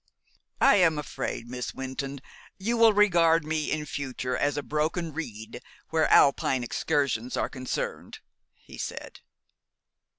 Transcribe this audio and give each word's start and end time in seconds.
"I 0.59 0.77
am 0.77 0.97
afraid, 0.97 1.47
Miss 1.47 1.75
Wynton, 1.75 2.21
you 2.57 2.75
will 2.75 2.91
regard 2.91 3.45
me 3.45 3.71
in 3.71 3.85
future 3.85 4.35
as 4.35 4.57
a 4.57 4.63
broken 4.63 5.13
reed 5.13 5.61
where 5.89 6.07
Alpine 6.11 6.63
excursions 6.63 7.37
are 7.37 7.49
concerned," 7.49 8.17
he 8.55 8.79
said. 8.79 9.19